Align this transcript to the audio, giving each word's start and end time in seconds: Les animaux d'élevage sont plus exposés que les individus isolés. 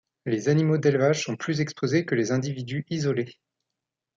Les 0.25 0.49
animaux 0.49 0.79
d'élevage 0.79 1.23
sont 1.23 1.35
plus 1.37 1.61
exposés 1.61 2.05
que 2.07 2.15
les 2.15 2.31
individus 2.31 2.87
isolés. 2.89 3.37